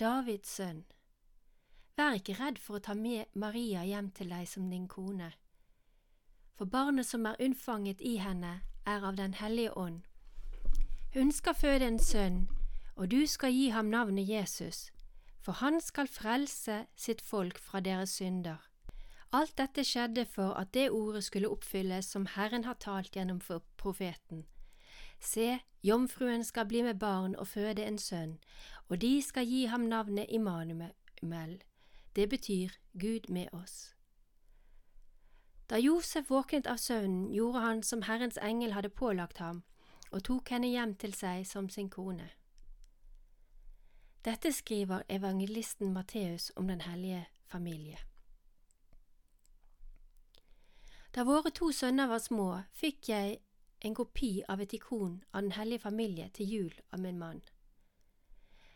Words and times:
Davids 0.00 0.50
sønn, 0.50 0.80
vær 1.94 2.16
ikke 2.18 2.34
redd 2.34 2.56
for 2.58 2.80
å 2.80 2.82
ta 2.82 2.96
med 2.98 3.28
Maria 3.38 3.84
hjem 3.86 4.08
til 4.10 4.32
deg 4.34 4.48
som 4.50 4.66
din 4.66 4.88
kone, 4.90 5.28
for 6.58 6.66
barnet 6.66 7.06
som 7.06 7.26
er 7.30 7.38
unnfanget 7.38 8.02
i 8.02 8.16
henne, 8.18 8.56
er 8.86 9.06
av 9.06 9.14
Den 9.16 9.34
hellige 9.38 9.76
ånd. 9.78 10.02
Hun 11.14 11.30
skal 11.32 11.54
føde 11.54 11.86
en 11.86 11.98
sønn, 12.02 12.48
og 12.96 13.10
du 13.10 13.26
skal 13.26 13.54
gi 13.54 13.68
ham 13.70 13.86
navnet 13.86 14.28
Jesus, 14.28 14.90
for 15.38 15.62
han 15.62 15.78
skal 15.80 16.10
frelse 16.10 16.86
sitt 16.96 17.22
folk 17.22 17.58
fra 17.58 17.80
deres 17.80 18.18
synder. 18.18 18.58
Alt 19.30 19.54
dette 19.58 19.86
skjedde 19.86 20.26
for 20.26 20.58
at 20.58 20.74
det 20.74 20.90
ordet 20.90 21.22
skulle 21.24 21.54
oppfylles 21.54 22.10
som 22.10 22.26
Herren 22.34 22.66
har 22.66 22.82
talt 22.82 23.14
gjennom 23.14 23.38
profeten. 23.78 24.42
Se, 25.20 25.58
jomfruen 25.82 26.44
skal 26.44 26.66
bli 26.66 26.82
med 26.82 26.98
barn 26.98 27.36
og 27.36 27.46
føde 27.48 27.84
en 27.84 27.98
sønn, 27.98 28.38
og 28.88 29.00
de 29.00 29.22
skal 29.22 29.46
gi 29.46 29.64
ham 29.64 29.80
navnet 29.80 30.26
Immanuel. 30.28 31.62
Det 32.16 32.28
betyr 32.28 32.68
Gud 33.00 33.28
med 33.28 33.48
oss. 33.52 33.94
Da 35.70 35.76
Josef 35.76 36.30
våknet 36.30 36.66
av 36.66 36.76
søvnen, 36.76 37.32
gjorde 37.32 37.60
han 37.60 37.82
som 37.82 38.02
Herrens 38.02 38.38
engel 38.42 38.72
hadde 38.72 38.88
pålagt 38.88 39.38
ham, 39.38 39.62
og 40.10 40.24
tok 40.24 40.48
henne 40.48 40.68
hjem 40.68 40.94
til 40.94 41.14
seg 41.16 41.46
som 41.48 41.68
sin 41.68 41.88
kone. 41.90 42.28
Dette 44.24 44.52
skriver 44.52 45.02
evangelisten 45.08 45.92
Matteus 45.92 46.52
om 46.56 46.68
den 46.68 46.80
hellige 46.80 47.26
familie. 47.46 47.98
Da 51.14 51.24
våre 51.24 51.50
to 51.50 51.72
sønner 51.72 52.06
var 52.06 52.18
små, 52.18 52.62
fikk 52.72 53.08
jeg 53.08 53.38
en 53.84 53.94
kopi 53.94 54.42
av 54.48 54.60
et 54.60 54.72
ikon 54.72 55.22
av 55.30 55.42
Den 55.42 55.52
hellige 55.52 55.84
familie 55.84 56.30
til 56.32 56.48
jul 56.48 56.80
av 56.92 57.00
min 57.00 57.18
mann. 57.18 57.42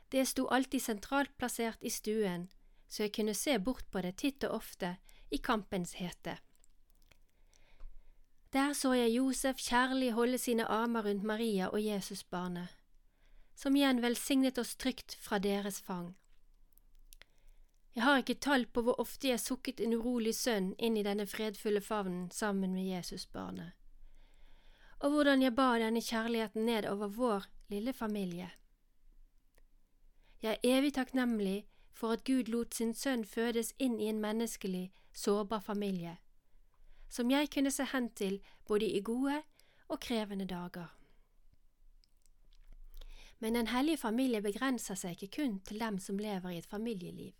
Det 0.08 0.26
sto 0.28 0.46
alltid 0.46 0.82
sentralt 0.82 1.36
plassert 1.36 1.82
i 1.84 1.90
stuen, 1.90 2.48
så 2.88 3.02
jeg 3.02 3.12
kunne 3.12 3.34
se 3.34 3.58
bort 3.58 3.90
på 3.90 4.00
det 4.04 4.16
titt 4.16 4.44
og 4.44 4.60
ofte 4.60 4.96
i 5.30 5.36
kampens 5.36 5.94
hete. 6.00 6.38
Der 8.52 8.72
så 8.72 8.94
jeg 8.96 9.14
Josef 9.16 9.60
kjærlig 9.60 10.12
holde 10.12 10.38
sine 10.38 10.64
armer 10.64 11.04
rundt 11.04 11.24
Maria 11.24 11.68
og 11.68 11.82
Jesusbarnet, 11.84 12.68
som 13.54 13.76
igjen 13.76 14.02
velsignet 14.02 14.58
oss 14.58 14.76
trygt 14.76 15.16
fra 15.20 15.38
deres 15.38 15.80
fang. 15.80 16.14
Jeg 17.94 18.04
har 18.04 18.20
ikke 18.20 18.40
tall 18.40 18.66
på 18.66 18.84
hvor 18.86 19.00
ofte 19.00 19.28
jeg 19.28 19.40
sukket 19.40 19.80
en 19.80 19.96
urolig 19.98 20.34
sønn 20.34 20.74
inn 20.78 20.96
i 20.96 21.02
denne 21.02 21.26
fredfulle 21.26 21.80
favnen 21.80 22.30
sammen 22.30 22.72
med 22.72 22.88
Jesusbarnet 22.88 23.77
og 24.98 25.10
hvordan 25.10 25.42
jeg 25.42 25.54
ba 25.54 25.78
denne 25.78 26.02
kjærligheten 26.02 26.64
ned 26.66 26.86
over 26.90 27.08
vår 27.08 27.46
lille 27.68 27.92
familie. 27.92 28.50
Jeg 30.42 30.52
er 30.52 30.78
evig 30.78 30.94
takknemlig 30.94 31.66
for 31.92 32.10
at 32.10 32.24
Gud 32.24 32.50
lot 32.50 32.74
sin 32.74 32.94
sønn 32.94 33.24
fødes 33.24 33.72
inn 33.78 33.98
i 34.00 34.08
en 34.10 34.20
menneskelig, 34.20 34.92
sårbar 35.12 35.60
familie, 35.60 36.16
som 37.08 37.30
jeg 37.30 37.50
kunne 37.50 37.70
se 37.70 37.86
hen 37.92 38.10
til 38.10 38.40
både 38.68 38.86
i 38.86 39.02
gode 39.02 39.42
og 39.88 40.00
krevende 40.00 40.44
dager. 40.44 40.94
Men 43.40 43.54
Den 43.54 43.66
hellige 43.66 43.96
familie 43.96 44.42
begrenser 44.42 44.94
seg 44.94 45.10
ikke 45.10 45.42
kun 45.42 45.60
til 45.60 45.80
dem 45.80 45.98
som 45.98 46.18
lever 46.18 46.50
i 46.50 46.58
et 46.58 46.66
familieliv. 46.66 47.32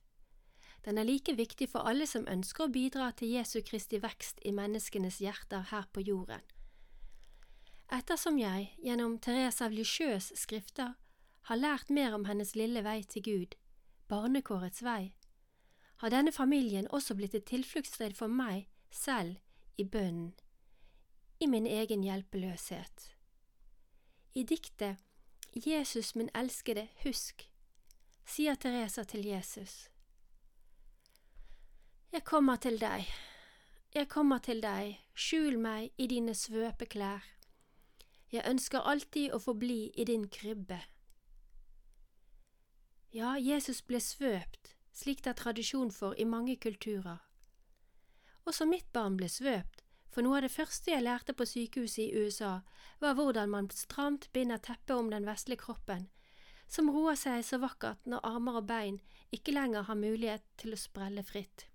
Den 0.85 0.99
er 0.99 1.03
like 1.03 1.37
viktig 1.37 1.69
for 1.69 1.79
alle 1.79 2.07
som 2.07 2.29
ønsker 2.29 2.65
å 2.65 2.73
bidra 2.73 3.11
til 3.11 3.35
Jesu 3.35 3.61
Kristi 3.67 3.99
vekst 4.03 4.39
i 4.45 4.51
menneskenes 4.51 5.19
hjerter 5.19 5.67
her 5.71 5.91
på 5.93 6.01
jorden 6.01 6.41
Ettersom 7.89 8.37
jeg, 8.37 8.75
gjennom 8.85 9.15
Therese 9.17 9.65
av 9.65 9.73
Lisieux 9.73 10.33
skrifter, 10.37 10.93
har 11.49 11.57
lært 11.57 11.89
mer 11.89 12.13
om 12.13 12.27
hennes 12.29 12.53
lille 12.53 12.83
vei 12.85 13.01
til 13.09 13.23
Gud, 13.25 13.55
barnekårets 14.13 14.83
vei, 14.85 15.15
har 16.05 16.13
denne 16.13 16.33
familien 16.33 16.89
også 16.93 17.17
blitt 17.17 17.35
et 17.35 17.47
tilfluktssted 17.49 18.13
for 18.19 18.29
meg 18.29 18.67
selv 18.93 19.41
i 19.81 19.87
bønnen, 19.89 20.35
i 21.41 21.49
min 21.49 21.67
egen 21.67 22.05
hjelpeløshet. 22.05 23.07
I 24.37 24.45
diktet 24.45 25.01
Jesus 25.57 26.13
min 26.15 26.29
elskede, 26.37 26.91
husk, 27.07 27.47
sier 28.29 28.61
Teresa 28.61 29.07
til 29.09 29.25
Jesus. 29.25 29.89
Jeg 32.13 32.25
kommer 32.25 32.61
til 32.61 32.77
deg, 32.81 33.09
jeg 33.97 34.13
kommer 34.13 34.45
til 34.45 34.61
deg, 34.61 35.01
skjul 35.17 35.57
meg 35.57 35.89
i 35.97 36.07
dine 36.07 36.37
svøpeklær 36.37 37.25
jeg 38.33 38.45
ønsker 38.45 38.85
alltid 38.85 39.33
å 39.33 39.41
forbli 39.41 39.89
i 39.97 40.05
din 40.05 40.27
krybbe. 40.29 40.81
Ja, 43.15 43.39
Jesus 43.41 43.81
ble 43.89 44.01
svøpt, 44.05 44.75
slik 44.93 45.23
det 45.25 45.33
er 45.33 45.41
tradisjon 45.41 45.91
for 45.95 46.17
i 46.21 46.27
mange 46.29 46.59
kulturer. 46.61 47.23
Også 48.45 48.67
mitt 48.69 48.91
barn 48.93 49.17
ble 49.17 49.31
svøpt, 49.33 49.85
for 50.13 50.25
noe 50.25 50.39
av 50.39 50.45
det 50.45 50.53
første 50.53 50.93
jeg 50.93 51.05
lærte 51.05 51.33
på 51.37 51.47
sykehuset 51.49 52.05
i 52.05 52.21
USA, 52.21 52.61
var 53.01 53.17
hvordan 53.17 53.53
man 53.53 53.71
stramt 53.73 54.29
binder 54.33 54.61
teppet 54.61 54.97
om 54.97 55.11
den 55.13 55.29
vesle 55.29 55.57
kroppen, 55.57 56.09
som 56.69 56.93
roer 56.93 57.17
seg 57.17 57.41
så 57.45 57.61
vakkert 57.63 58.05
når 58.05 58.25
armer 58.29 58.61
og 58.61 58.69
bein 58.69 59.01
ikke 59.33 59.57
lenger 59.57 59.89
har 59.89 60.01
mulighet 60.01 60.45
til 60.61 60.77
å 60.77 60.81
sprelle 60.81 61.25
fritt. 61.25 61.69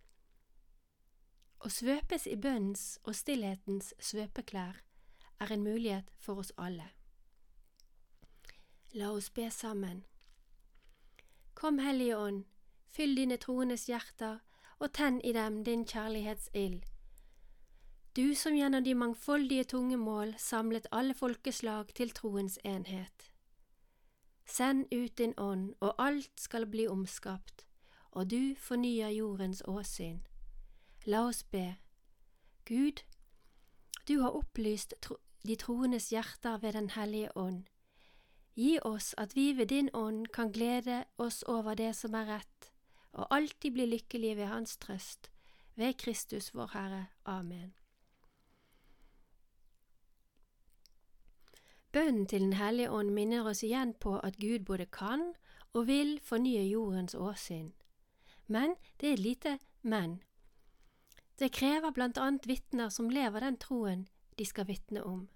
Å 1.65 1.69
svøpes 1.71 2.27
i 2.29 2.37
bønnens 2.37 2.99
og 3.07 3.15
stillhetens 3.17 3.93
svøpeklær 4.01 4.81
er 5.43 5.53
en 5.53 5.63
mulighet 5.63 6.11
for 6.19 6.39
oss 6.43 6.51
alle. 6.57 6.87
La 8.93 9.11
oss 9.11 9.29
be 9.29 9.51
sammen. 9.51 10.03
Kom, 11.53 11.79
Hellige 11.79 12.17
Ånd, 12.17 12.43
fyll 12.89 13.15
dine 13.17 13.37
troendes 13.37 13.85
hjerter 13.89 14.39
og 14.79 14.93
tenn 14.93 15.21
i 15.21 15.33
dem 15.33 15.63
din 15.63 15.85
kjærlighetsild. 15.85 16.83
Du 18.15 18.35
som 18.35 18.53
gjennom 18.53 18.83
de 18.83 18.93
mangfoldige 18.95 19.63
tunge 19.63 19.97
mål 19.97 20.35
samlet 20.37 20.87
alle 20.91 21.13
folkeslag 21.13 21.93
til 21.95 22.11
troens 22.13 22.59
enhet. 22.63 23.31
Send 24.45 24.85
ut 24.93 25.17
din 25.17 25.33
ånd, 25.37 25.73
og 25.79 25.95
alt 25.97 26.31
skal 26.35 26.65
bli 26.65 26.87
omskapt, 26.87 27.65
og 28.11 28.29
du 28.31 28.55
fornyer 28.57 29.09
jordens 29.09 29.63
åsyn. 29.65 30.19
La 31.05 31.25
oss 31.27 31.43
be. 31.43 31.75
Gud, 32.65 33.01
du 34.07 34.19
har 34.19 34.29
opplyst 34.29 34.93
de 35.47 35.55
troendes 35.55 36.09
hjerter 36.09 36.57
ved 36.57 36.73
Den 36.73 36.89
hellige 36.89 37.37
ånd. 37.37 37.63
Gi 38.55 38.79
oss 38.81 39.13
at 39.17 39.35
vi 39.35 39.57
ved 39.57 39.67
din 39.67 39.89
ånd 39.93 40.27
kan 40.27 40.51
glede 40.51 41.03
oss 41.17 41.43
over 41.43 41.73
det 41.73 41.95
som 41.95 42.13
er 42.13 42.25
rett, 42.25 42.71
og 43.11 43.27
alltid 43.29 43.71
bli 43.71 43.85
lykkelige 43.85 44.37
ved 44.37 44.45
Hans 44.45 44.77
trøst, 44.77 45.31
ved 45.75 45.93
Kristus 45.93 46.53
vår 46.53 46.69
Herre. 46.73 47.07
Amen. 47.25 47.73
Bønnen 51.91 52.25
til 52.27 52.41
Den 52.41 52.53
hellige 52.53 52.91
ånd 52.91 53.09
minner 53.09 53.45
oss 53.45 53.63
igjen 53.63 53.93
på 53.93 54.19
at 54.19 54.37
Gud 54.37 54.65
både 54.65 54.85
kan 54.85 55.33
og 55.73 55.87
vil 55.87 56.19
fornye 56.23 56.63
jordens 56.69 57.15
åsyn. 57.15 57.73
Men 58.47 58.75
det 58.99 59.09
er 59.09 59.13
et 59.13 59.19
lite 59.19 59.59
men. 59.81 60.23
Det 61.39 61.51
krever 61.51 61.91
blant 61.91 62.17
annet 62.17 62.47
vitner 62.47 62.89
som 62.89 63.09
lever 63.09 63.39
den 63.39 63.57
troen 63.57 64.07
de 64.37 64.45
skal 64.45 64.67
vitne 64.67 65.03
om. 65.03 65.27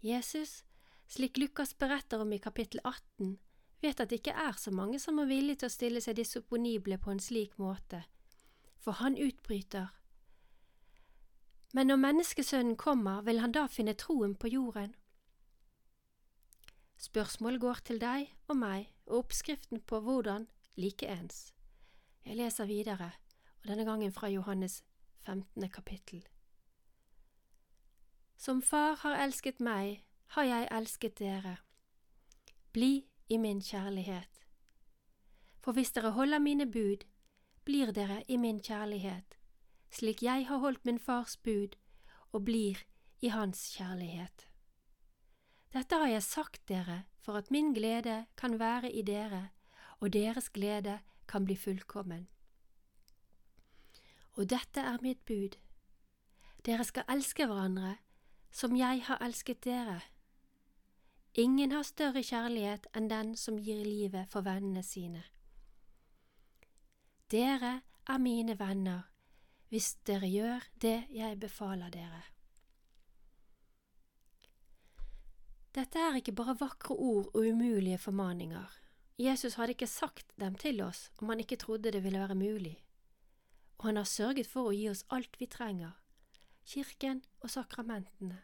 Jesus, 0.00 0.64
slik 1.08 1.38
Lukas 1.38 1.74
beretter 1.74 2.20
om 2.20 2.32
i 2.32 2.38
kapittel 2.38 2.80
18, 2.84 3.38
vet 3.80 4.00
at 4.00 4.10
det 4.10 4.20
ikke 4.20 4.36
er 4.36 4.56
så 4.58 4.70
mange 4.70 4.98
som 5.00 5.18
er 5.18 5.28
villige 5.28 5.62
til 5.62 5.70
å 5.70 5.74
stille 5.74 6.02
seg 6.04 6.16
disponible 6.16 6.98
på 6.98 7.12
en 7.12 7.20
slik 7.20 7.56
måte, 7.58 8.02
for 8.80 9.00
han 9.00 9.18
utbryter. 9.18 9.90
Men 11.72 11.86
når 11.86 12.00
menneskesønnen 12.02 12.76
kommer, 12.76 13.22
vil 13.22 13.40
han 13.40 13.52
da 13.54 13.66
finne 13.70 13.94
troen 13.94 14.34
på 14.34 14.50
jorden? 14.50 14.94
Spørsmålet 17.00 17.60
går 17.60 17.84
til 17.86 18.00
deg 18.02 18.26
og 18.48 18.58
meg, 18.60 18.90
og 19.06 19.24
oppskriften 19.24 19.80
på 19.80 20.02
hvordan 20.04 20.48
likeens. 20.76 21.52
Jeg 22.26 22.36
leser 22.36 22.68
videre, 22.68 23.12
og 23.62 23.70
denne 23.70 23.86
gangen 23.88 24.12
fra 24.12 24.28
Johannes 24.28 24.82
15. 25.24 25.70
kapittel. 25.70 26.26
Som 28.40 28.62
Far 28.62 28.94
har 29.02 29.18
elsket 29.20 29.58
meg, 29.60 29.98
har 30.32 30.46
jeg 30.48 30.68
elsket 30.72 31.18
dere. 31.18 31.58
Bli 32.72 33.04
i 33.28 33.36
min 33.36 33.60
kjærlighet. 33.60 34.40
For 35.60 35.76
hvis 35.76 35.92
dere 35.92 36.14
holder 36.16 36.40
mine 36.40 36.64
bud, 36.64 37.04
blir 37.68 37.92
dere 37.92 38.22
i 38.32 38.40
min 38.40 38.62
kjærlighet, 38.64 39.36
slik 39.92 40.24
jeg 40.24 40.48
har 40.48 40.64
holdt 40.64 40.88
min 40.88 40.98
fars 40.98 41.36
bud 41.36 41.76
og 42.32 42.48
blir 42.48 42.80
i 43.20 43.28
hans 43.28 43.68
kjærlighet. 43.76 44.48
Dette 45.76 46.00
har 46.00 46.08
jeg 46.08 46.24
sagt 46.24 46.64
dere 46.68 47.02
for 47.20 47.36
at 47.36 47.50
min 47.52 47.74
glede 47.76 48.24
kan 48.40 48.56
være 48.58 48.88
i 48.88 49.02
dere, 49.02 49.50
og 50.00 50.16
deres 50.16 50.48
glede 50.48 51.02
kan 51.28 51.44
bli 51.44 51.60
fullkommen. 51.60 52.28
Og 54.32 54.48
dette 54.48 54.80
er 54.80 55.02
mitt 55.04 55.26
bud. 55.28 55.60
Dere 56.64 56.84
skal 56.88 57.04
elske 57.12 57.44
hverandre 57.44 57.98
som 58.50 58.76
jeg 58.76 59.04
har 59.06 59.22
elsket 59.22 59.62
dere. 59.64 60.00
Ingen 61.38 61.72
har 61.72 61.86
større 61.86 62.22
kjærlighet 62.26 62.88
enn 62.96 63.06
den 63.10 63.36
som 63.38 63.58
gir 63.58 63.84
livet 63.86 64.30
for 64.32 64.42
vennene 64.42 64.82
sine. 64.82 65.22
Dere 67.30 67.80
er 68.10 68.18
mine 68.18 68.58
venner 68.58 69.06
hvis 69.70 69.94
dere 70.02 70.26
gjør 70.26 70.64
det 70.82 71.04
jeg 71.14 71.38
befaler 71.38 71.92
dere. 71.94 72.24
Dette 75.70 76.02
er 76.02 76.18
ikke 76.18 76.34
bare 76.34 76.56
vakre 76.58 76.96
ord 76.98 77.28
og 77.30 77.46
umulige 77.46 77.98
formaninger. 78.02 78.66
Jesus 79.20 79.54
hadde 79.54 79.76
ikke 79.76 79.86
sagt 79.86 80.32
dem 80.40 80.56
til 80.58 80.82
oss 80.82 81.10
om 81.20 81.30
han 81.30 81.44
ikke 81.44 81.60
trodde 81.62 81.92
det 81.94 82.02
ville 82.02 82.18
være 82.18 82.34
mulig, 82.34 82.80
og 83.78 83.86
han 83.86 84.00
har 84.00 84.08
sørget 84.08 84.50
for 84.50 84.70
å 84.70 84.74
gi 84.74 84.88
oss 84.90 85.04
alt 85.14 85.38
vi 85.38 85.46
trenger, 85.46 85.92
kirken 86.70 87.24
og 87.40 87.50
sakramentene. 87.50 88.38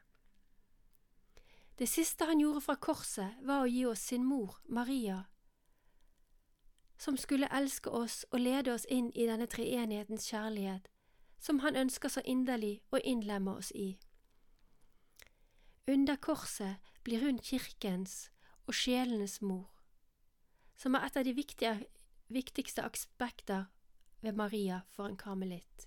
Det 1.78 1.88
siste 1.88 2.24
han 2.24 2.40
gjorde 2.40 2.60
fra 2.64 2.74
korset, 2.80 3.36
var 3.44 3.62
å 3.62 3.70
gi 3.70 3.84
oss 3.86 4.02
sin 4.10 4.24
mor, 4.24 4.58
Maria, 4.68 5.26
som 6.98 7.16
skulle 7.20 7.50
elske 7.52 7.90
oss 7.92 8.24
og 8.32 8.40
lede 8.40 8.72
oss 8.72 8.86
inn 8.88 9.10
i 9.14 9.26
denne 9.28 9.46
treenighetens 9.46 10.28
kjærlighet, 10.30 10.88
som 11.38 11.60
han 11.60 11.76
ønsker 11.76 12.08
så 12.08 12.22
inderlig 12.24 12.80
å 12.90 13.00
innlemme 13.04 13.58
oss 13.60 13.70
i. 13.76 13.98
Under 15.86 16.16
korset 16.16 16.80
blir 17.04 17.20
hun 17.22 17.38
kirkens 17.38 18.30
og 18.66 18.74
sjelenes 18.74 19.42
mor, 19.44 19.68
som 20.76 20.96
er 20.96 21.04
et 21.06 21.20
av 21.20 21.28
de 21.28 21.36
viktigste 21.36 22.82
aspekter 22.82 23.68
ved 24.24 24.34
Maria 24.40 24.80
for 24.88 25.06
en 25.06 25.20
karmelitt. 25.20 25.86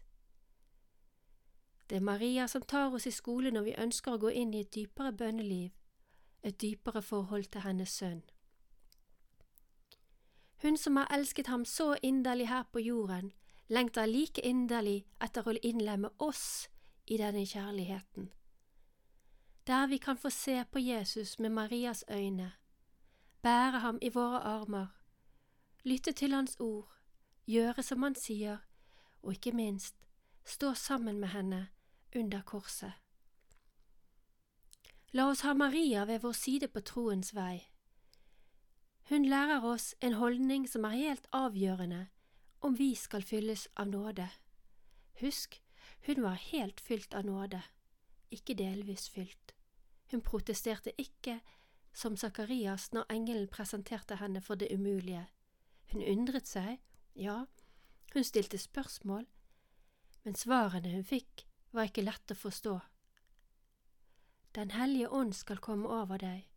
Det 1.89 1.95
er 1.95 2.05
Maria 2.05 2.47
som 2.47 2.61
tar 2.61 2.93
oss 2.93 3.07
i 3.07 3.11
skole 3.11 3.51
når 3.51 3.63
vi 3.65 3.75
ønsker 3.77 4.13
å 4.13 4.21
gå 4.21 4.29
inn 4.29 4.53
i 4.53 4.61
et 4.61 4.73
dypere 4.75 5.11
bønneliv, 5.11 5.71
et 6.43 6.61
dypere 6.61 7.01
forhold 7.01 7.49
til 7.51 7.65
hennes 7.65 7.89
sønn. 7.89 8.23
Hun 10.61 10.77
som 10.77 10.95
har 10.99 11.07
elsket 11.15 11.47
ham 11.47 11.65
så 11.65 11.95
inderlig 12.03 12.49
her 12.49 12.65
på 12.71 12.79
jorden, 12.79 13.31
lengter 13.67 14.05
like 14.05 14.41
inderlig 14.41 15.05
etter 15.23 15.47
å 15.47 15.55
innlemme 15.63 16.11
oss 16.19 16.67
i 17.07 17.17
denne 17.17 17.45
kjærligheten 17.45 18.29
der 19.69 19.87
vi 19.87 19.97
kan 19.97 20.17
få 20.17 20.29
se 20.29 20.65
på 20.71 20.79
Jesus 20.79 21.39
med 21.39 21.49
Marias 21.49 22.05
øyne, 22.11 22.51
bære 23.41 23.79
ham 23.79 23.99
i 24.01 24.09
våre 24.09 24.39
armer, 24.39 24.87
lytte 25.83 26.11
til 26.11 26.33
hans 26.33 26.55
ord, 26.59 26.89
gjøre 27.45 27.83
som 27.83 28.03
han 28.03 28.15
sier, 28.15 28.57
og 29.21 29.31
ikke 29.31 29.51
minst 29.51 29.95
stå 30.45 30.73
sammen 30.73 31.19
med 31.19 31.29
henne 31.29 31.67
under 32.15 32.41
korset. 32.41 32.93
La 35.11 35.29
oss 35.29 35.41
ha 35.41 35.53
Maria 35.53 36.05
ved 36.05 36.21
vår 36.21 36.33
side 36.37 36.67
på 36.67 36.81
troens 36.85 37.33
vei. 37.33 37.69
Hun 39.09 39.25
lærer 39.25 39.65
oss 39.65 39.95
en 40.05 40.13
holdning 40.13 40.67
som 40.69 40.85
er 40.85 40.97
helt 40.97 41.25
avgjørende 41.33 42.07
om 42.59 42.75
vi 42.77 42.91
skal 42.95 43.23
fylles 43.23 43.67
av 43.73 43.89
nåde. 43.89 44.27
Husk, 45.21 45.61
hun 46.05 46.21
var 46.21 46.37
helt 46.51 46.81
fylt 46.81 47.13
av 47.13 47.25
nåde, 47.25 47.63
ikke 48.29 48.53
delvis 48.53 49.09
fylt. 49.09 49.55
Hun 50.11 50.21
protesterte 50.21 50.93
ikke 51.01 51.39
som 51.93 52.17
Sakarias 52.17 52.91
når 52.93 53.09
engelen 53.09 53.49
presenterte 53.49 54.19
henne 54.21 54.41
for 54.41 54.55
det 54.55 54.69
umulige. 54.71 55.25
Hun 55.91 56.05
undret 56.05 56.47
seg, 56.47 56.77
ja, 57.15 57.45
hun 58.13 58.23
stilte 58.23 58.57
spørsmål, 58.57 59.25
men 60.23 60.35
svarene 60.35 60.93
hun 60.93 61.05
fikk, 61.05 61.48
var 61.71 61.89
ikke 61.89 62.05
lett 62.05 62.31
å 62.33 62.37
forstå. 62.37 62.79
Den 64.57 64.71
hellige 64.73 65.09
ånd 65.13 65.35
skal 65.37 65.61
komme 65.61 65.89
over 65.89 66.17
deg, 66.17 66.47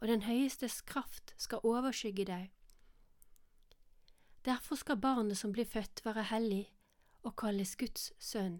og 0.00 0.08
den 0.10 0.24
høyestes 0.26 0.80
kraft 0.82 1.34
skal 1.38 1.62
overskygge 1.62 2.26
deg. 2.26 2.50
Derfor 4.42 4.76
skal 4.76 4.98
barnet 4.98 5.38
som 5.38 5.52
blir 5.54 5.68
født, 5.70 6.02
være 6.04 6.26
hellig 6.32 6.64
og 7.22 7.36
kalles 7.38 7.76
Guds 7.78 8.10
sønn. 8.18 8.58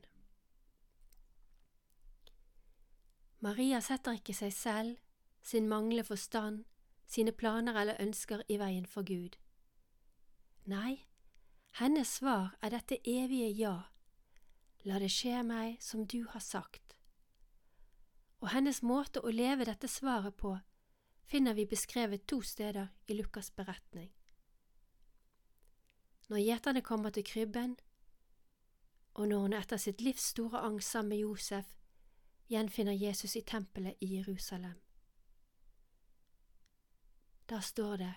Maria 3.43 3.81
setter 3.82 4.20
ikke 4.20 4.37
seg 4.38 4.52
selv, 4.55 4.99
sin 5.43 5.67
manglende 5.67 6.06
forstand, 6.06 6.62
sine 7.11 7.32
planer 7.35 7.75
eller 7.75 7.99
ønsker 7.99 8.44
i 8.49 8.61
veien 8.61 8.87
for 8.87 9.02
Gud. 9.02 9.35
Nei, 10.70 11.02
hennes 11.82 12.14
svar 12.20 12.55
er 12.62 12.70
dette 12.70 13.00
evige 13.02 13.50
ja, 13.58 13.75
la 14.84 14.99
det 14.99 15.11
skje 15.12 15.43
meg 15.46 15.76
som 15.82 16.06
du 16.06 16.25
har 16.31 16.43
sagt. 16.43 16.96
Og 18.43 18.50
hennes 18.50 18.82
måte 18.82 19.23
å 19.23 19.31
leve 19.31 19.67
dette 19.69 19.88
svaret 19.88 20.34
på 20.37 20.56
finner 21.31 21.55
vi 21.55 21.67
beskrevet 21.67 22.26
to 22.26 22.40
steder 22.43 22.90
i 23.06 23.14
Lukas' 23.14 23.52
beretning. 23.55 24.11
Når 26.29 26.43
gjeterne 26.43 26.82
kommer 26.82 27.11
til 27.11 27.25
krybben, 27.25 27.76
og 29.14 29.29
når 29.29 29.40
hun 29.40 29.55
etter 29.56 29.76
sitt 29.76 30.00
livs 30.00 30.32
store 30.32 30.62
angst 30.64 30.90
sammen 30.90 31.12
med 31.12 31.23
Josef 31.23 31.75
gjenfinner 32.49 32.96
Jesus 32.96 33.37
i 33.37 33.44
tempelet 33.46 34.00
i 34.00 34.17
Jerusalem. 34.17 34.81
Da 37.49 37.61
står 37.61 37.96
det, 37.96 38.14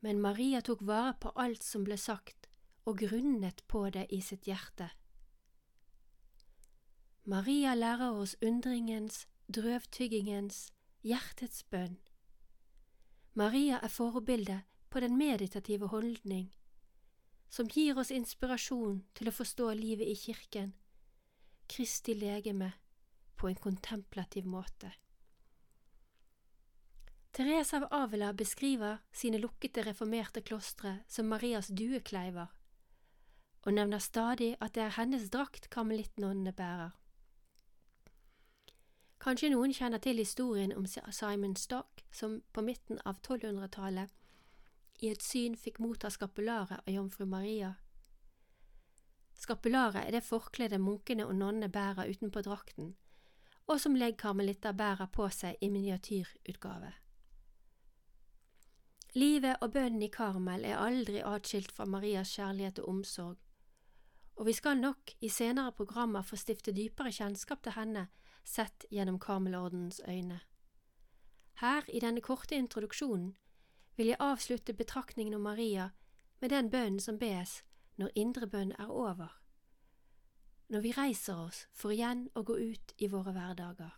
men 0.00 0.20
Maria 0.20 0.60
tok 0.60 0.82
vare 0.84 1.14
på 1.20 1.32
alt 1.40 1.62
som 1.64 1.84
ble 1.84 1.96
sagt, 2.00 2.48
og 2.84 2.98
grunnet 3.00 3.62
på 3.68 3.86
det 3.90 4.06
i 4.12 4.20
sitt 4.20 4.48
hjerte. 4.48 4.90
Maria 7.26 7.74
lærer 7.74 8.10
oss 8.20 8.36
undringens, 8.44 9.22
drøvtyggingens, 9.48 10.72
hjertets 11.00 11.62
bønn. 11.72 11.96
Maria 13.32 13.78
er 13.80 13.88
forbildet 13.88 14.66
på 14.90 15.00
den 15.00 15.16
meditative 15.16 15.88
holdning, 15.88 16.50
som 17.48 17.70
gir 17.72 17.96
oss 17.96 18.10
inspirasjon 18.12 18.98
til 19.16 19.30
å 19.30 19.32
forstå 19.32 19.70
livet 19.78 20.10
i 20.12 20.16
kirken, 20.20 20.74
Kristi 21.64 22.12
legeme 22.12 22.74
på 23.40 23.48
en 23.48 23.56
kontemplativ 23.56 24.44
måte. 24.44 24.90
Therese 27.32 27.78
av 27.80 27.86
Avila 27.90 28.34
beskriver 28.36 29.00
sine 29.16 29.40
lukkede 29.40 29.86
reformerte 29.88 30.42
klostre 30.44 30.98
som 31.08 31.32
Marias 31.32 31.72
duekleiver, 31.72 32.52
og 33.64 33.72
nevner 33.72 34.04
stadig 34.04 34.52
at 34.60 34.76
det 34.76 34.84
er 34.84 34.94
hennes 34.98 35.32
drakt 35.32 35.70
karmelittnonnene 35.72 36.52
bærer. 36.52 36.92
Kanskje 39.24 39.48
noen 39.54 39.72
kjenner 39.72 40.02
til 40.04 40.18
historien 40.20 40.74
om 40.76 40.84
Simon 40.86 41.54
Stock, 41.56 42.02
som 42.12 42.42
på 42.52 42.60
midten 42.60 42.98
av 43.08 43.22
1200-tallet 43.22 44.10
i 45.00 45.08
et 45.08 45.22
syn 45.24 45.54
fikk 45.56 45.78
motta 45.80 46.10
skapularet 46.12 46.82
av 46.82 46.90
jomfru 46.92 47.24
Maria. 47.24 47.70
Skapularet 49.40 50.04
er 50.04 50.12
det 50.12 50.26
forkledet 50.26 50.80
munkene 50.80 51.24
og 51.24 51.38
nonnene 51.38 51.70
bærer 51.72 52.10
utenpå 52.12 52.42
drakten, 52.44 52.92
og 53.64 53.80
som 53.80 53.96
leggkarmelitter 53.96 54.76
bærer 54.76 55.08
på 55.08 55.30
seg 55.32 55.56
i 55.60 55.70
miniatyrutgave. 55.72 56.92
Livet 59.16 59.56
og 59.62 59.72
bønnen 59.72 60.04
i 60.04 60.10
Karmel 60.12 60.66
er 60.68 60.82
aldri 60.84 61.22
atskilt 61.24 61.72
fra 61.72 61.86
Marias 61.88 62.34
kjærlighet 62.36 62.82
og 62.84 62.92
omsorg, 62.92 63.40
og 64.36 64.46
vi 64.50 64.52
skal 64.52 64.76
nok 64.84 65.14
i 65.24 65.32
senere 65.32 65.72
programmer 65.72 66.22
få 66.26 66.36
stifte 66.36 66.76
dypere 66.76 67.14
kjennskap 67.14 67.64
til 67.64 67.78
henne 67.78 68.04
sett 68.44 68.84
gjennom 68.90 69.18
Karmelordens 69.18 70.00
øyne. 70.08 70.40
Her, 71.60 71.82
i 71.88 72.00
denne 72.00 72.20
korte 72.20 72.54
introduksjonen, 72.54 73.36
vil 73.96 74.06
jeg 74.06 74.20
avslutte 74.20 74.74
betraktningen 74.74 75.34
om 75.34 75.40
Maria 75.40 75.90
med 76.40 76.50
den 76.50 76.70
bønnen 76.70 77.00
som 77.00 77.18
bes 77.18 77.62
når 77.96 78.10
indre 78.14 78.46
bønn 78.46 78.72
er 78.78 78.90
over 78.90 79.40
når 80.68 80.80
vi 80.80 80.92
reiser 80.96 81.38
oss 81.38 81.64
for 81.76 81.92
igjen 81.94 82.28
å 82.34 82.42
gå 82.42 82.56
ut 82.58 82.94
i 82.98 83.08
våre 83.12 83.34
hverdager. 83.36 83.92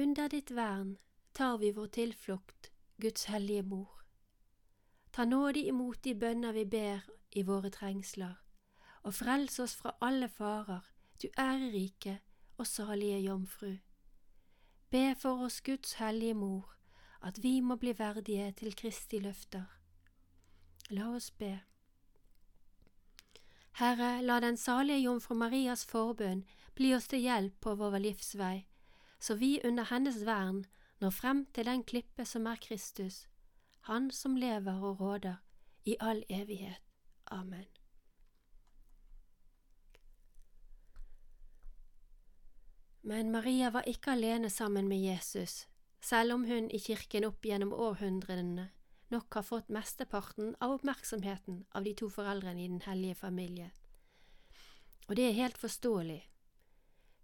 Under 0.00 0.30
ditt 0.32 0.50
vern 0.50 0.96
tar 1.32 1.58
vi 1.62 1.70
vår 1.74 1.92
tilflukt, 1.94 2.70
Guds 2.96 3.28
hellige 3.30 3.62
mor. 3.62 3.90
Ta 5.14 5.24
nådig 5.24 5.66
imot 5.70 6.02
de 6.02 6.14
bønner 6.18 6.54
vi 6.54 6.64
ber 6.64 7.04
i 7.30 7.44
våre 7.46 7.70
trengsler, 7.70 8.34
og 9.02 9.14
frels 9.14 9.58
oss 9.62 9.74
fra 9.78 9.94
alle 10.00 10.28
farer, 10.28 10.82
du 11.22 11.28
ærerike 11.38 12.20
og 12.56 12.66
salige 12.66 13.18
jomfru. 13.18 13.76
Be 14.90 15.14
for 15.18 15.44
oss 15.44 15.60
Guds 15.60 15.92
hellige 15.92 16.34
mor, 16.34 16.74
at 17.22 17.42
vi 17.42 17.60
må 17.60 17.76
bli 17.76 17.94
verdige 17.98 18.52
til 18.52 18.76
Kristi 18.76 19.18
løfter. 19.18 19.64
La 20.90 21.08
oss 21.14 21.30
be. 21.30 21.60
Herre, 23.72 24.22
la 24.22 24.40
den 24.40 24.56
salige 24.56 24.98
jomfru 24.98 25.34
Marias 25.34 25.86
forbønn 25.86 26.44
bli 26.74 26.92
oss 26.94 27.08
til 27.08 27.24
hjelp 27.24 27.56
på 27.60 27.74
vår 27.74 27.98
livsvei, 27.98 28.66
så 29.20 29.34
vi 29.34 29.60
under 29.64 29.84
hennes 29.90 30.20
vern 30.26 30.64
når 31.00 31.10
frem 31.10 31.46
til 31.54 31.66
den 31.66 31.82
klippe 31.84 32.24
som 32.24 32.46
er 32.46 32.56
Kristus, 32.56 33.26
Han 33.80 34.10
som 34.10 34.36
lever 34.36 34.80
og 34.80 35.00
råder 35.00 35.36
i 35.84 35.96
all 36.00 36.22
evighet. 36.28 36.80
Amen. 37.26 37.66
Men 43.04 43.30
Maria 43.30 43.68
var 43.70 43.84
ikke 43.86 44.14
alene 44.16 44.48
sammen 44.50 44.88
med 44.88 45.02
Jesus, 45.04 45.66
selv 46.00 46.32
om 46.34 46.44
hun 46.48 46.70
i 46.72 46.78
kirken 46.80 47.26
opp 47.28 47.44
gjennom 47.44 47.72
århundrene 47.72 48.70
nok 49.12 49.34
har 49.34 49.44
fått 49.44 49.68
mesteparten 49.68 50.54
av 50.60 50.72
oppmerksomheten 50.78 51.64
av 51.70 51.84
de 51.84 51.92
to 51.94 52.08
foreldrene 52.08 52.64
i 52.64 52.68
den 52.68 52.80
hellige 52.86 53.14
familie. 53.14 53.70
Og 55.08 55.16
det 55.16 55.28
er 55.28 55.36
helt 55.36 55.60
forståelig. 55.60 56.22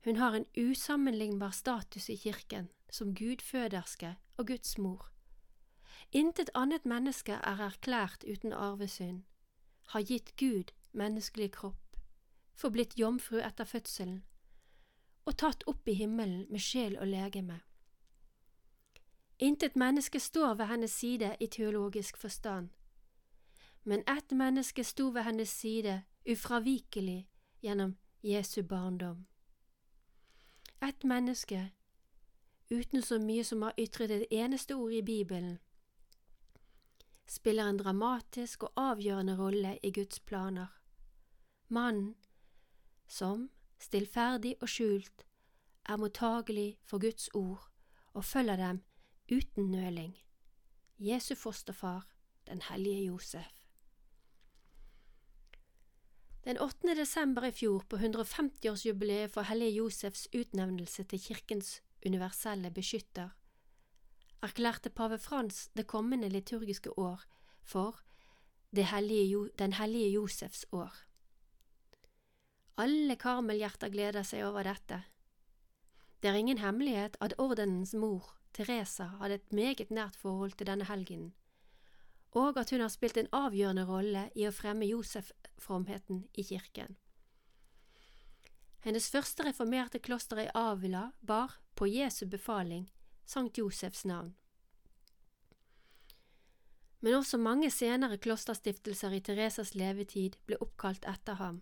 Hun 0.04 0.16
har 0.16 0.36
en 0.36 0.46
usammenlignbar 0.56 1.50
status 1.56 2.10
i 2.10 2.16
kirken 2.16 2.68
som 2.90 3.14
gudføderske 3.14 4.14
og 4.36 4.46
Guds 4.52 4.78
mor. 4.78 5.08
Intet 6.12 6.50
annet 6.54 6.84
menneske 6.84 7.32
er 7.32 7.60
erklært 7.66 8.24
uten 8.24 8.52
arvesynd, 8.52 9.22
har 9.96 10.04
gitt 10.04 10.36
Gud 10.36 10.72
menneskelig 10.92 11.52
kropp, 11.56 11.96
forblitt 12.54 12.98
jomfru 12.98 13.40
etter 13.40 13.64
fødselen, 13.64 14.22
og 15.30 15.36
tatt 15.38 15.62
opp 15.70 15.88
i 15.88 15.94
himmelen 15.94 16.46
med 16.50 16.62
sjel 16.62 16.96
og 16.98 17.06
legeme. 17.06 17.60
Intet 19.38 19.76
menneske 19.78 20.20
står 20.20 20.54
ved 20.58 20.66
hennes 20.66 20.92
side 20.92 21.36
i 21.40 21.46
teologisk 21.46 22.16
forstand, 22.18 22.68
men 23.84 24.02
ett 24.08 24.32
menneske 24.32 24.84
sto 24.84 25.08
ved 25.14 25.22
hennes 25.22 25.48
side 25.48 26.02
ufravikelig 26.28 27.28
gjennom 27.62 27.96
Jesu 28.22 28.62
barndom. 28.62 29.26
Ett 30.82 31.04
menneske 31.04 31.70
uten 32.70 33.02
så 33.02 33.18
mye 33.18 33.44
som 33.44 33.62
har 33.62 33.74
ytret 33.78 34.10
et 34.10 34.26
eneste 34.30 34.74
ord 34.74 34.92
i 34.92 35.02
Bibelen, 35.02 35.58
spiller 37.26 37.68
en 37.68 37.78
dramatisk 37.78 38.62
og 38.62 38.72
avgjørende 38.76 39.36
rolle 39.38 39.78
i 39.82 39.90
Guds 39.92 40.20
planer. 40.20 40.66
Mannen 41.68 42.14
som, 43.08 43.50
stillferdig 43.80 44.56
og 44.60 44.68
skjult, 44.68 45.26
er 45.88 45.96
mottagelig 45.96 46.78
for 46.84 47.00
Guds 47.00 47.28
ord 47.34 47.68
og 48.12 48.24
følger 48.24 48.56
dem 48.56 48.82
uten 49.32 49.70
nøling. 49.70 50.16
Jesu 50.98 51.34
fosterfar, 51.34 52.06
den 52.46 52.62
hellige 52.62 53.06
Josef. 53.06 53.60
Den 56.44 56.58
8. 56.58 56.94
desember 56.96 57.44
i 57.44 57.50
fjor, 57.52 57.84
på 57.88 57.96
150-årsjubileet 57.96 59.28
for 59.28 59.42
hellige 59.42 59.76
Josefs 59.76 60.28
utnevnelse 60.36 61.04
til 61.04 61.20
kirkens 61.20 61.82
universelle 62.06 62.70
beskytter, 62.70 63.28
erklærte 64.42 64.90
pave 64.90 65.18
Frans 65.18 65.68
det 65.76 65.86
kommende 65.86 66.28
liturgiske 66.28 66.98
år 66.98 67.22
for 67.62 68.00
hellige, 68.72 69.50
Den 69.58 69.72
hellige 69.72 70.10
Josefs 70.10 70.66
år. 70.72 71.09
Alle 72.80 73.16
karmelhjerter 73.20 73.92
gleder 73.92 74.24
seg 74.24 74.46
over 74.46 74.64
dette. 74.64 75.02
Det 76.20 76.30
er 76.30 76.38
ingen 76.38 76.60
hemmelighet 76.62 77.18
at 77.20 77.34
ordenens 77.40 77.92
mor, 77.94 78.30
Teresa, 78.56 79.10
hadde 79.20 79.36
et 79.40 79.52
meget 79.52 79.92
nært 79.92 80.16
forhold 80.16 80.56
til 80.56 80.68
denne 80.70 80.88
helgenen, 80.88 81.34
og 82.32 82.56
at 82.60 82.70
hun 82.70 82.80
har 82.80 82.92
spilt 82.92 83.20
en 83.20 83.28
avgjørende 83.36 83.84
rolle 83.88 84.24
i 84.38 84.46
å 84.48 84.54
fremme 84.54 84.88
Josef-fromheten 84.88 86.24
i 86.34 86.46
kirken. 86.46 86.96
Hennes 88.80 89.10
første 89.12 89.44
reformerte 89.44 90.00
kloster 90.00 90.40
i 90.46 90.50
Avila 90.54 91.10
bar, 91.20 91.58
på 91.76 91.88
Jesu 91.88 92.26
befaling, 92.26 92.90
Sankt 93.24 93.58
Josefs 93.58 94.04
navn. 94.04 94.34
Men 97.00 97.14
også 97.14 97.38
mange 97.40 97.70
senere 97.70 98.18
klosterstiftelser 98.18 99.14
i 99.16 99.20
Teresas 99.24 99.74
levetid 99.74 100.36
ble 100.46 100.58
oppkalt 100.60 101.06
etter 101.08 101.38
ham. 101.40 101.60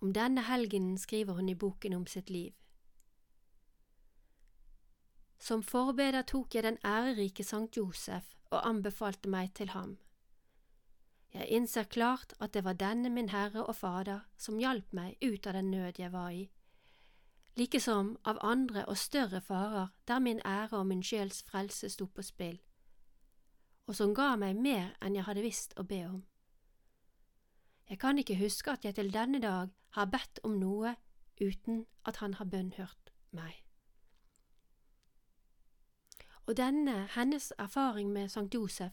Om 0.00 0.12
denne 0.12 0.42
helgenen 0.42 0.98
skriver 0.98 1.34
hun 1.34 1.48
i 1.48 1.54
boken 1.54 1.94
om 1.94 2.06
sitt 2.06 2.30
liv. 2.30 2.52
Som 5.38 5.62
forbeder 5.62 6.22
tok 6.22 6.54
jeg 6.54 6.62
den 6.62 6.78
ærerike 6.84 7.44
Sankt 7.44 7.76
Josef 7.76 8.34
og 8.50 8.68
anbefalte 8.68 9.28
meg 9.28 9.54
til 9.54 9.68
ham. 9.68 9.98
Jeg 11.34 11.48
innser 11.48 11.84
klart 11.84 12.34
at 12.40 12.54
det 12.54 12.64
var 12.64 12.72
denne 12.72 13.10
min 13.10 13.28
Herre 13.28 13.66
og 13.66 13.76
Fader 13.76 14.20
som 14.36 14.58
hjalp 14.58 14.92
meg 14.92 15.16
ut 15.22 15.46
av 15.46 15.52
den 15.52 15.70
nød 15.70 15.98
jeg 16.00 16.12
var 16.12 16.30
i, 16.30 16.46
likesom 17.56 18.16
av 18.24 18.38
andre 18.44 18.84
og 18.88 18.98
større 19.00 19.40
farer 19.40 19.92
der 20.08 20.18
min 20.20 20.40
ære 20.44 20.78
og 20.78 20.86
min 20.86 21.02
sjels 21.02 21.42
frelse 21.42 21.88
sto 21.88 22.06
på 22.06 22.22
spill, 22.22 22.58
og 23.86 23.96
som 23.96 24.14
ga 24.14 24.34
meg 24.36 24.56
mer 24.56 24.96
enn 25.00 25.16
jeg 25.16 25.24
hadde 25.28 25.44
visst 25.44 25.76
å 25.80 25.84
be 25.84 26.02
om. 26.06 26.24
Jeg 27.88 27.98
kan 28.02 28.18
ikke 28.18 28.38
huske 28.40 28.70
at 28.72 28.84
jeg 28.84 28.94
til 28.94 29.12
denne 29.14 29.42
dag 29.42 29.68
har 29.98 30.10
bedt 30.10 30.42
om 30.44 30.58
noe 30.58 30.96
uten 31.40 31.86
at 32.04 32.16
han 32.24 32.34
har 32.40 32.50
bønnhørt 32.50 33.14
meg 33.30 33.66
og 36.46 36.56
denne 36.56 37.08
hennes 37.14 37.52
erfaring 37.58 38.12
med 38.12 38.28
Sankt 38.28 38.54
Josef 38.54 38.92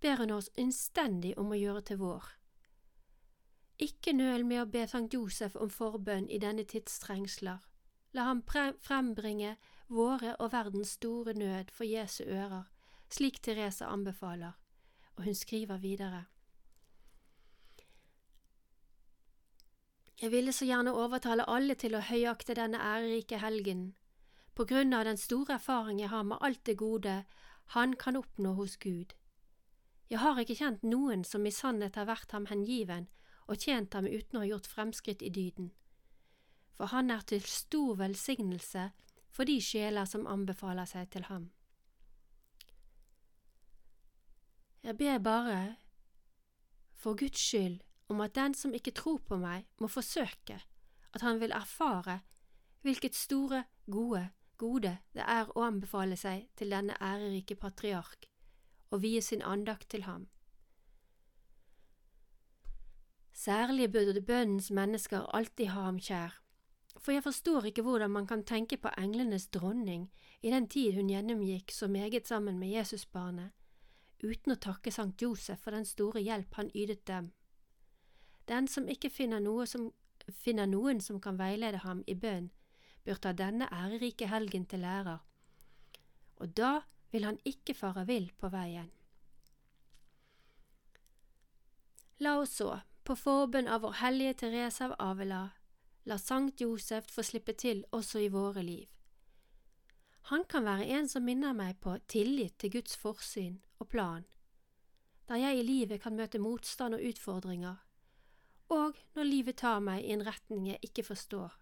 ber 0.00 0.16
hun 0.18 0.34
oss 0.34 0.50
innstendig 0.58 1.36
om 1.38 1.52
å 1.54 1.58
gjøre 1.58 1.82
til 1.90 2.00
vår. 2.02 2.24
Ikke 3.78 4.12
nøl 4.12 4.44
med 4.46 4.62
å 4.62 4.70
be 4.70 4.86
Sankt 4.90 5.14
Josef 5.14 5.54
om 5.56 5.70
forbønn 5.70 6.26
i 6.28 6.40
denne 6.42 6.64
tids 6.66 6.98
trengsler. 6.98 7.62
La 8.14 8.26
ham 8.26 8.42
frembringe 8.82 9.56
våre 9.86 10.34
og 10.38 10.52
verdens 10.52 10.96
store 10.98 11.34
nød 11.38 11.70
for 11.70 11.86
Jesu 11.86 12.24
ører, 12.24 12.66
slik 13.10 13.38
Therese 13.42 13.86
anbefaler, 13.86 14.58
og 15.16 15.24
hun 15.24 15.34
skriver 15.34 15.78
videre. 15.78 16.24
Jeg 20.18 20.32
ville 20.32 20.52
så 20.52 20.66
gjerne 20.66 20.90
overtale 20.98 21.44
alle 21.46 21.76
til 21.78 21.94
å 21.94 22.02
høyakte 22.02 22.56
denne 22.58 22.80
ærerike 22.82 23.38
helgen, 23.38 23.92
på 24.58 24.64
grunn 24.66 24.90
av 24.96 25.04
den 25.06 25.20
store 25.20 25.54
erfaring 25.54 26.00
jeg 26.02 26.10
har 26.10 26.24
med 26.26 26.42
alt 26.42 26.64
det 26.66 26.74
gode 26.80 27.20
han 27.76 27.94
kan 27.94 28.18
oppnå 28.18 28.56
hos 28.58 28.74
Gud. 28.82 29.14
Jeg 30.10 30.18
har 30.18 30.40
ikke 30.40 30.56
kjent 30.58 30.82
noen 30.82 31.22
som 31.22 31.46
i 31.46 31.54
sannhet 31.54 31.94
har 32.00 32.08
vært 32.08 32.34
ham 32.34 32.48
hengiven 32.50 33.06
og 33.46 33.62
tjent 33.62 33.94
ham 33.94 34.08
uten 34.10 34.40
å 34.40 34.42
ha 34.42 34.50
gjort 34.50 34.66
fremskritt 34.66 35.22
i 35.22 35.30
dyden, 35.30 35.70
for 36.74 36.90
han 36.90 37.14
er 37.14 37.22
til 37.22 37.44
stor 37.46 37.94
velsignelse 38.02 38.88
for 39.30 39.46
de 39.46 39.60
sjeler 39.62 40.08
som 40.08 40.26
anbefaler 40.26 40.88
seg 40.88 41.12
til 41.14 41.28
ham. 41.30 41.50
Jeg 44.82 44.96
ber 44.98 45.18
bare, 45.22 45.76
for 46.94 47.14
Guds 47.14 47.38
skyld, 47.38 47.84
om 48.08 48.20
at 48.20 48.34
den 48.34 48.54
som 48.54 48.74
ikke 48.74 48.96
tror 48.96 49.18
på 49.18 49.36
meg, 49.36 49.66
må 49.80 49.88
forsøke, 49.88 50.60
at 51.12 51.20
han 51.20 51.40
vil 51.40 51.52
erfare 51.52 52.20
hvilket 52.82 53.14
store, 53.14 53.64
gode 53.90 54.28
gode 54.58 54.96
det 55.14 55.24
er 55.24 55.48
å 55.54 55.64
anbefale 55.68 56.18
seg 56.18 56.48
til 56.58 56.74
denne 56.74 56.96
ærerike 57.00 57.56
patriark 57.56 58.26
og 58.90 59.02
vie 59.04 59.22
sin 59.22 59.44
andakt 59.44 59.88
til 59.92 60.04
ham. 60.08 60.26
Særlig 63.32 63.92
burde 63.94 64.22
bønnens 64.24 64.70
mennesker 64.74 65.28
alltid 65.36 65.70
ha 65.74 65.84
ham 65.86 66.00
kjær, 66.02 66.34
for 66.98 67.14
jeg 67.14 67.22
forstår 67.22 67.68
ikke 67.70 67.84
hvordan 67.86 68.10
man 68.10 68.26
kan 68.26 68.42
tenke 68.42 68.80
på 68.82 68.90
englenes 68.98 69.46
dronning 69.54 70.08
i 70.42 70.50
den 70.50 70.66
tid 70.66 70.96
hun 70.98 71.12
gjennomgikk 71.12 71.70
så 71.72 71.86
meget 71.86 72.26
sammen 72.26 72.58
med 72.58 72.74
Jesusbarnet, 72.74 73.52
uten 74.24 74.56
å 74.56 74.58
takke 74.58 74.90
Sankt 74.90 75.22
Josef 75.22 75.62
for 75.62 75.76
den 75.76 75.86
store 75.86 76.24
hjelp 76.24 76.58
han 76.58 76.72
ydet 76.74 77.06
dem. 77.06 77.30
Den 78.48 78.68
som 78.68 78.88
ikke 78.88 79.10
finner, 79.12 79.40
noe 79.44 79.66
som, 79.66 79.90
finner 80.32 80.66
noen 80.66 81.02
som 81.04 81.20
kan 81.20 81.38
veilede 81.38 81.82
ham 81.84 82.02
i 82.06 82.14
bønn, 82.16 82.50
bør 83.04 83.20
ta 83.20 83.32
denne 83.32 83.68
ærerike 83.72 84.28
helgen 84.28 84.64
til 84.68 84.82
lærer, 84.84 85.18
og 86.36 86.54
da 86.56 86.80
vil 87.12 87.24
han 87.24 87.38
ikke 87.44 87.74
fare 87.74 88.04
vill 88.08 88.30
på 88.36 88.50
veien. 88.52 88.90
La 92.20 92.34
oss 92.40 92.56
så, 92.58 92.80
på 93.04 93.14
forbønn 93.16 93.68
av 93.70 93.84
vår 93.84 94.00
hellige 94.02 94.40
Therese 94.42 94.88
av 94.88 94.96
Avela, 94.98 95.42
la 96.04 96.18
Sankt 96.18 96.60
Josef 96.60 97.08
få 97.12 97.22
slippe 97.22 97.54
til 97.54 97.84
også 97.92 98.24
i 98.24 98.30
våre 98.32 98.64
liv. 98.64 98.88
Han 100.32 100.44
kan 100.44 100.66
være 100.66 100.88
en 100.98 101.08
som 101.08 101.24
minner 101.24 101.54
meg 101.56 101.78
på 101.80 101.94
tillit 102.08 102.58
til 102.58 102.74
Guds 102.74 102.96
forsyn 103.00 103.60
og 103.78 103.88
plan, 103.88 104.26
der 105.28 105.40
jeg 105.40 105.60
i 105.60 105.64
livet 105.64 106.02
kan 106.02 106.16
møte 106.16 106.40
motstand 106.42 106.98
og 106.98 107.04
utfordringer, 107.04 107.78
og 108.68 108.96
når 109.16 109.28
livet 109.28 109.58
tar 109.60 109.80
meg 109.80 110.04
i 110.04 110.12
en 110.12 110.24
retning 110.26 110.68
jeg 110.68 110.82
ikke 110.84 111.06
forstår. 111.10 111.52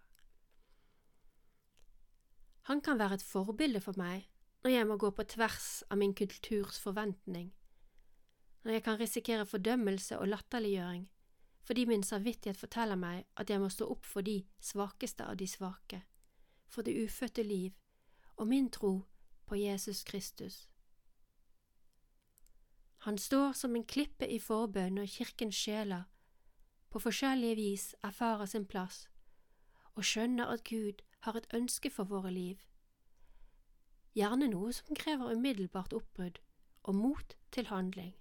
Han 2.67 2.81
kan 2.83 2.99
være 2.99 3.19
et 3.19 3.23
forbilde 3.23 3.79
for 3.79 3.95
meg, 3.99 4.27
når 4.63 4.71
jeg 4.73 4.87
må 4.87 4.97
gå 4.99 5.11
på 5.15 5.23
tvers 5.23 5.83
av 5.89 6.01
min 6.01 6.15
kulturs 6.15 6.79
forventning, 6.83 7.53
når 8.63 8.79
jeg 8.79 8.83
kan 8.83 8.99
risikere 8.99 9.45
fordømmelse 9.45 10.19
og 10.19 10.27
latterliggjøring 10.33 11.07
fordi 11.67 11.85
min 11.85 12.03
samvittighet 12.03 12.57
forteller 12.57 12.95
meg 12.95 13.25
at 13.35 13.49
jeg 13.51 13.59
må 13.59 13.67
stå 13.69 13.89
opp 13.91 14.05
for 14.07 14.23
de 14.23 14.37
svakeste 14.63 15.25
av 15.27 15.35
de 15.35 15.47
svake, 15.51 15.99
for 16.71 16.81
det 16.81 16.95
ufødte 16.95 17.43
liv 17.43 17.73
og 18.37 18.47
min 18.47 18.69
tro 18.71 19.01
på 19.45 19.55
Jesus 19.59 20.03
Kristus. 20.07 20.69
Han 23.03 23.17
står 23.17 23.51
som 23.51 23.75
en 23.75 23.83
klippe 23.83 24.29
i 24.31 24.39
forbønn 24.39 24.95
når 24.95 25.11
kirkens 25.11 25.59
sjeler 25.59 26.07
på 26.89 26.99
forskjellige 26.99 27.55
vis 27.55 27.95
erfarer 28.03 28.45
sin 28.45 28.65
plass 28.65 29.07
og 29.97 30.05
skjønner 30.05 30.51
at 30.53 30.63
Gud 30.63 31.01
har 31.25 31.37
et 31.37 31.47
ønske 31.53 31.89
for 31.89 32.05
våre 32.05 32.31
liv, 32.31 32.61
gjerne 34.17 34.49
noe 34.51 34.73
som 34.73 34.97
krever 34.97 35.33
umiddelbart 35.33 35.93
oppbrudd 35.93 36.39
og 36.83 36.95
mot 36.95 37.35
til 37.51 37.67
handling. 37.71 38.13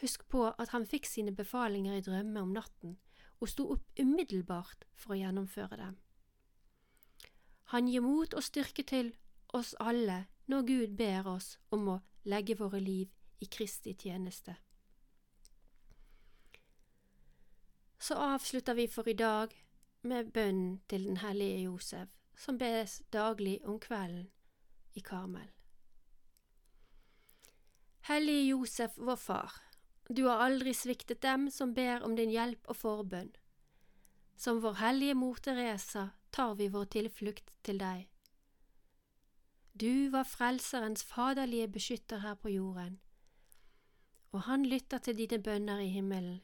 Husk 0.00 0.28
på 0.28 0.44
at 0.50 0.70
han 0.74 0.86
fikk 0.86 1.08
sine 1.08 1.34
befalinger 1.34 1.96
i 1.96 2.04
drømme 2.04 2.42
om 2.44 2.52
natten 2.54 2.98
og 3.40 3.50
sto 3.50 3.66
opp 3.74 4.00
umiddelbart 4.00 4.84
for 4.94 5.14
å 5.14 5.18
gjennomføre 5.18 5.78
dem. 5.80 5.96
Han 7.74 7.88
gir 7.90 8.04
mot 8.04 8.34
og 8.34 8.44
styrke 8.44 8.84
til 8.86 9.12
oss 9.54 9.74
alle 9.80 10.26
når 10.48 10.64
Gud 10.70 10.94
ber 10.96 11.26
oss 11.28 11.56
om 11.74 11.90
å 11.92 11.98
legge 12.28 12.56
våre 12.56 12.80
liv 12.80 13.10
i 13.44 13.48
Kristi 13.50 13.94
tjeneste. 13.98 14.56
Så 18.08 18.14
avslutter 18.14 18.74
vi 18.74 18.86
for 18.88 19.08
i 19.08 19.12
dag 19.12 19.50
med 20.00 20.30
bønnen 20.32 20.80
til 20.88 21.02
den 21.04 21.18
hellige 21.20 21.58
Josef, 21.66 22.08
som 22.40 22.56
bes 22.58 23.02
daglig 23.12 23.58
om 23.68 23.76
kvelden 23.80 24.30
i 24.96 25.02
Karmel. 25.04 25.50
Hellige 28.08 28.46
Josef, 28.46 28.96
vår 28.96 29.20
far. 29.20 29.58
Du 30.08 30.24
har 30.24 30.40
aldri 30.46 30.72
sviktet 30.72 31.20
dem 31.22 31.50
som 31.50 31.74
ber 31.74 32.00
om 32.00 32.16
din 32.16 32.32
hjelp 32.32 32.72
og 32.72 32.80
forbønn. 32.80 33.28
Som 34.40 34.62
vår 34.64 34.80
hellige 34.80 35.14
mor 35.14 35.44
Teresa 35.44 36.08
tar 36.32 36.56
vi 36.56 36.72
vår 36.72 36.88
tilflukt 36.96 37.52
til 37.62 37.84
deg. 37.84 38.08
Du 39.76 40.08
var 40.16 40.24
Frelserens 40.24 41.04
faderlige 41.04 41.68
beskytter 41.76 42.24
her 42.24 42.40
på 42.40 42.56
jorden, 42.56 43.00
og 44.32 44.46
han 44.48 44.64
lytter 44.64 44.98
til 44.98 45.20
dine 45.20 45.42
bønner 45.42 45.84
i 45.84 45.92
himmelen. 45.92 46.40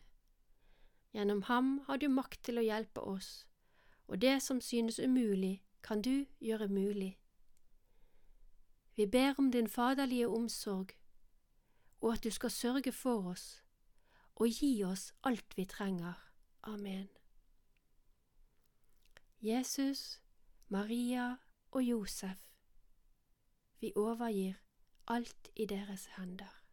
Gjennom 1.14 1.42
ham 1.42 1.78
har 1.86 1.96
du 1.96 2.08
makt 2.08 2.42
til 2.44 2.58
å 2.58 2.64
hjelpe 2.64 3.00
oss, 3.00 3.46
og 4.08 4.20
det 4.22 4.42
som 4.42 4.60
synes 4.60 4.98
umulig, 4.98 5.62
kan 5.82 6.02
du 6.02 6.26
gjøre 6.40 6.68
mulig. 6.68 7.18
Vi 8.96 9.06
ber 9.06 9.34
om 9.38 9.50
din 9.52 9.68
faderlige 9.68 10.28
omsorg 10.28 10.94
og 12.00 12.12
at 12.12 12.24
du 12.24 12.30
skal 12.30 12.50
sørge 12.50 12.92
for 12.92 13.30
oss 13.30 13.62
og 14.34 14.48
gi 14.48 14.84
oss 14.84 15.14
alt 15.22 15.56
vi 15.56 15.64
trenger. 15.64 16.14
Amen. 16.62 17.08
Jesus, 19.40 20.22
Maria 20.68 21.36
og 21.70 21.82
Josef, 21.82 22.38
vi 23.80 23.92
overgir 23.96 24.54
alt 25.06 25.48
i 25.56 25.66
deres 25.66 26.06
hender. 26.16 26.63